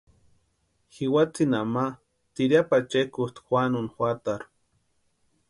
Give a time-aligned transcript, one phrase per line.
[0.93, 1.85] Jiwatsïnha ma
[2.33, 4.45] tiriapu achekusti Juanuni juatarhu.